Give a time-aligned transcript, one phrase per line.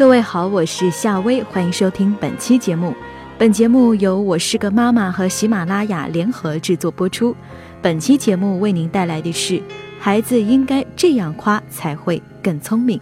[0.00, 2.94] 各位好，我是夏薇，欢迎收听本期节目。
[3.36, 7.36] 本节目由我是个妈妈和喜马拉雅联合制作播出。
[7.82, 9.62] 本期节目为您带来的是：
[9.98, 12.98] 孩子应该这样夸才会更聪明。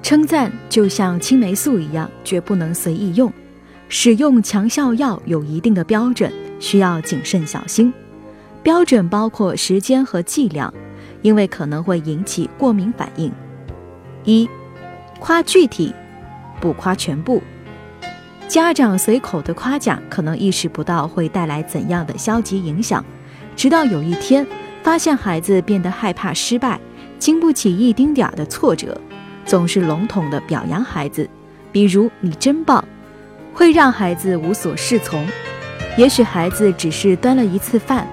[0.00, 3.32] 称赞就像青霉素一样，绝不能随意用。
[3.88, 7.92] 使用强效药有一定的标准，需要谨慎小心。
[8.62, 10.72] 标准包括时间和剂量，
[11.20, 13.32] 因为可能会引起过敏反应。
[14.22, 14.48] 一
[15.20, 15.94] 夸具体，
[16.60, 17.42] 不夸全部。
[18.46, 23.04] 家长随口的夸奖，可能意识不到会带来怎样的消极影响。
[23.54, 24.46] 直到有一天，
[24.82, 26.80] 发现孩子变得害怕失败，
[27.18, 28.98] 经不起一丁点儿的挫折，
[29.44, 31.28] 总是笼统的表扬孩子，
[31.72, 32.82] 比如“你真棒”，
[33.52, 35.26] 会让孩子无所适从。
[35.98, 38.06] 也许孩子只是端了一次饭，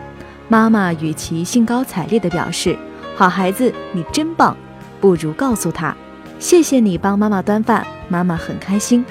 [0.49, 2.76] 妈妈与其兴高采烈地表示
[3.16, 4.58] “好孩子，你真棒”，
[4.99, 5.96] 不如告诉他。
[6.45, 9.04] 谢谢你帮妈妈端饭，妈妈很开心。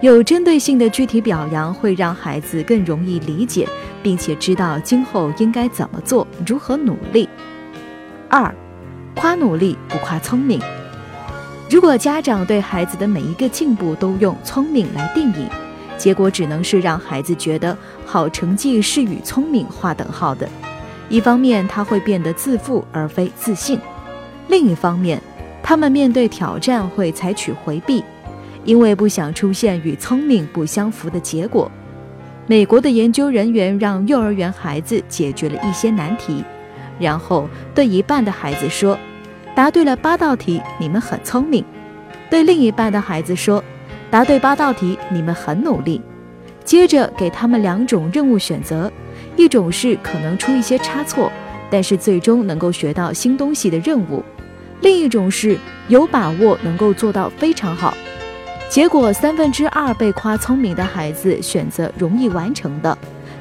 [0.00, 3.64] 有针对性的具体表扬会让孩子更容易理解，
[4.02, 7.28] 并且知道今后应该怎么做，如何努力。
[8.28, 8.52] 二，
[9.14, 10.60] 夸努力不夸聪明。
[11.70, 15.46] 如果家长对孩子的每一个进步都用聪明来定义，
[15.96, 20.48] 结果只能是让孩子觉得好成绩是与聪明划等号的。
[21.08, 23.78] 一方面他会变得自负而非自信，
[24.48, 25.22] 另一方面。
[25.68, 28.02] 他们面对挑战会采取回避，
[28.64, 31.70] 因为不想出现与聪明不相符的结果。
[32.46, 36.42] 美国的研究人员让幼儿园孩子解决了一些难题，
[36.98, 38.98] 然后对一半的孩子说
[39.54, 41.62] ：“答对了八道题，你们很聪明。”
[42.30, 43.62] 对另一半的孩子说
[44.10, 46.00] ：“答对八道题，你们很努力。”
[46.64, 48.90] 接着给他们两种任务选择，
[49.36, 51.30] 一种是可能出一些差错，
[51.68, 54.24] 但是最终能够学到新东西的任务。
[54.80, 57.96] 另一种是有把握能够做到非常好，
[58.68, 62.96] 结果三分之二被夸聪明的孩子选择容易完成的，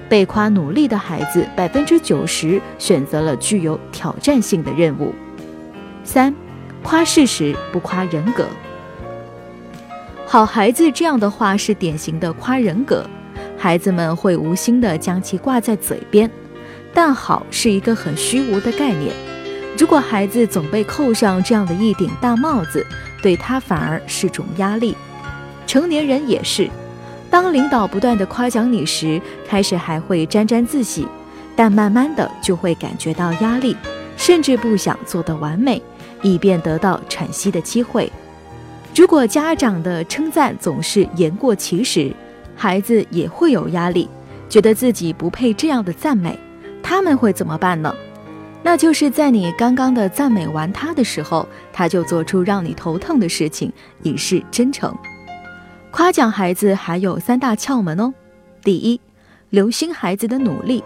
[0.10, 5.14] 被夸努力的孩子百分之九十选择了具有挑战性的任务。
[6.04, 6.34] 三，
[6.82, 8.46] 夸事实不夸人格。
[10.26, 13.06] 好孩子这样的话是典型的夸人格，
[13.58, 16.30] 孩子们会无心的将其挂在嘴边，
[16.94, 19.14] 但好是一个很虚无的概念。
[19.78, 22.84] 如果孩子总被扣上这样的一顶大帽子，
[23.22, 24.96] 对他反而是种压力。
[25.68, 26.68] 成年人也是，
[27.30, 31.08] 当领导不断的夸奖你时，开始还会沾沾自喜，
[31.56, 33.78] 但慢慢的就会感觉到压力，
[34.18, 35.80] 甚至不想做得完美，
[36.24, 38.12] 以便得到喘息的机会。
[38.96, 42.12] 如果家长的称赞总是言过其实，
[42.56, 44.10] 孩子也会有压力，
[44.50, 46.38] 觉得自己不配这样的赞美。
[46.82, 47.94] 他们会怎么办呢？
[48.64, 53.72] 那就是在你刚刚的赞美完他的时候，他就做出让你头疼的事情，
[54.04, 54.94] 以示真诚。
[55.90, 58.14] 夸奖孩子还有三大窍门哦。
[58.62, 59.00] 第一，
[59.52, 60.84] 留心孩子的努力。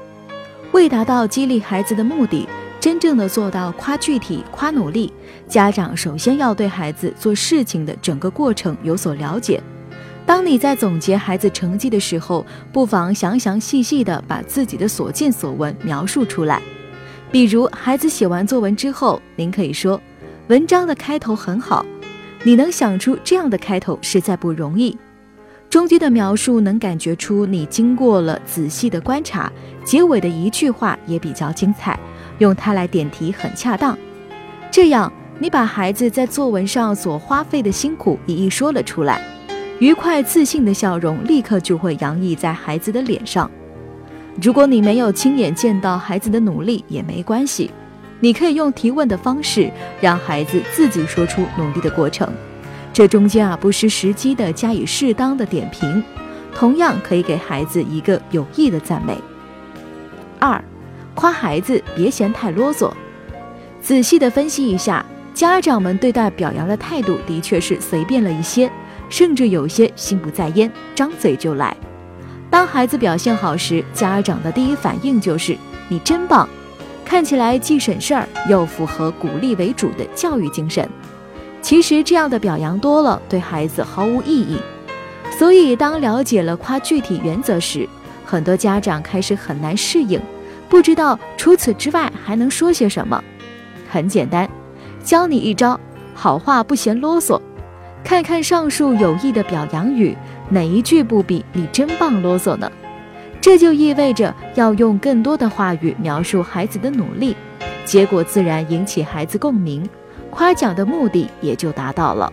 [0.74, 2.48] 为达到激励孩子的目的，
[2.80, 5.12] 真正的做到夸具体、夸努力，
[5.48, 9.62] 家长首先要对孩子做事情的整个过程有所了解。
[10.26, 16.62] 当你在总结孩子成绩的时候，不妨详详细细的把自己的所见所闻描述出来。
[17.32, 20.00] 比如，孩子写完作文之后，您可以说
[20.50, 21.86] ：“文章的开头很好，
[22.44, 24.98] 你能想出这样的开头实在不容易。”
[25.70, 29.50] 中间的描述能感觉出你经过了仔细的观察，
[29.86, 31.98] 结尾的一句话也比较精彩，
[32.40, 33.98] 用它来点题很恰当。
[34.70, 39.22] 这样，你把孩子在作文上所花费的辛苦一一说了出来，
[39.80, 43.50] 愉快自信的笑容立刻就会洋溢在孩子的脸上。
[44.40, 47.72] 如果你没有亲眼见到孩子的努力也没关系，
[48.20, 52.32] 你可以用提问的方式让孩子自己说出努力的过程。
[52.94, 56.04] 这中间啊不失时机的加以适当的点评，
[56.54, 59.18] 同样可以给孩子一个有益的赞美。
[60.40, 60.64] 二，
[61.14, 62.92] 夸孩子别嫌太啰嗦。
[63.82, 68.72] 仔细的分析一下，家长们对待表扬的态度的确是随便了一些，
[69.10, 71.76] 甚至有些心不在焉，张嘴就来。
[72.52, 75.58] 当孩子表现好时，家长的第一反应就是
[75.88, 76.48] “你真棒”，
[77.06, 80.88] 看起来既省事儿又符合鼓励为主的教育精神。
[81.62, 84.58] 其实这样的表扬多了，对孩子毫无意义。
[85.40, 87.88] 所以，当了解了夸具体原则时，
[88.26, 90.20] 很多家长开始很难适应，
[90.68, 93.24] 不知道除此之外还能说些什么。
[93.90, 94.50] 很简单，
[95.02, 95.80] 教你一招：
[96.14, 97.40] 好话不嫌啰嗦。
[98.04, 100.18] 看看上述有益的表扬语。
[100.52, 102.70] 哪一句不比你真棒啰嗦呢？
[103.40, 107.36] 这就意味着要用更多的话语描述孩子的努力，
[107.86, 109.88] 结果自然引起孩子共鸣，
[110.30, 112.32] 夸奖的目的也就达到了。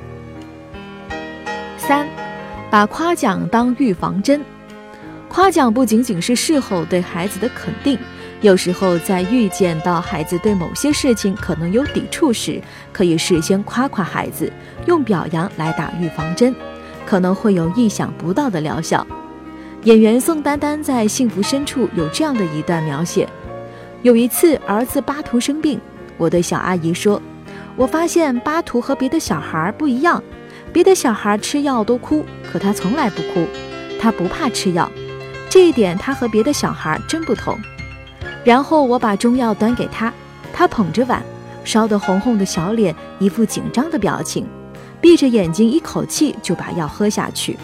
[1.76, 2.06] 三，
[2.68, 4.44] 把夸奖当预防针。
[5.28, 7.98] 夸奖不仅仅是事后对孩子的肯定，
[8.40, 12.60] 有时候在预见到孩子对某些事情可能有抵触时，
[12.92, 14.52] 可以事先夸夸孩子，
[14.86, 16.54] 用表扬来打预防针，
[17.08, 19.06] 可能会有意想不到的疗效。
[19.84, 23.26] 演员宋丹丹在《幸福深处》有这样的一段描写：
[24.02, 25.80] 有一次，儿子巴图生病，
[26.18, 27.22] 我对小阿姨说
[27.76, 30.22] ：“我发现巴图和别的小孩不一样。”
[30.70, 33.46] 别的小孩吃药都哭，可他从来不哭，
[33.98, 34.90] 他不怕吃药，
[35.48, 37.58] 这一点他和别的小孩真不同。
[38.44, 40.12] 然后我把中药端给他，
[40.52, 41.22] 他捧着碗，
[41.64, 44.46] 烧得红红的小脸，一副紧张的表情，
[45.00, 47.56] 闭着眼睛一口气就把药喝下去。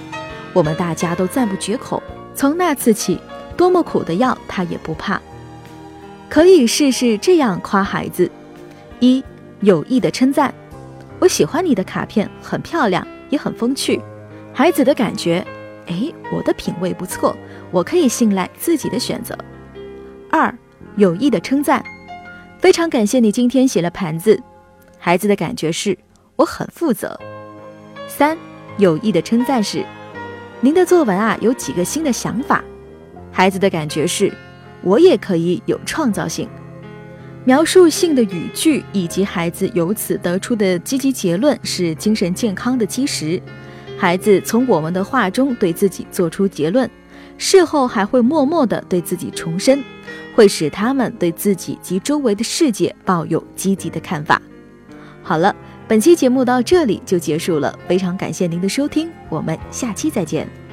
[0.53, 2.03] 我们大家都赞不绝口。
[2.35, 3.21] 从那次起，
[3.57, 5.21] 多么苦的药他也不怕。
[6.29, 8.31] 可以试试这样夸孩子：
[8.99, 9.23] 一
[9.61, 10.53] 有意的称赞。
[11.21, 14.01] 我喜欢你的卡片，很漂亮，也很风趣。
[14.53, 15.47] 孩子的感觉，
[15.87, 17.37] 哎，我的品味不错，
[17.71, 19.37] 我可以信赖自己的选择。
[20.31, 20.53] 二，
[20.97, 21.85] 有意的称赞，
[22.59, 24.41] 非常感谢你今天洗了盘子。
[24.99, 25.97] 孩子的感觉是，
[26.37, 27.19] 我很负责。
[28.09, 28.37] 三，
[28.79, 29.85] 有意的称赞是，
[30.61, 32.63] 您的作文啊有几个新的想法。
[33.33, 34.33] 孩子的感觉是，
[34.83, 36.49] 我也可以有创造性。
[37.45, 43.41] 描述性的语句以及孩子由此得出的积极结论是精神健康的基石。
[43.99, 46.89] 孩子从我们的话中对自己做出结论，
[47.37, 49.85] 事后还会默默地对自己重申，
[50.35, 54.41] 会使他们对自己及周围的世界抱有积极的看法。
[55.23, 55.55] 好了，
[55.87, 60.64] 本期节目到这里就结束了，非常感谢您的收听，我们下期再见。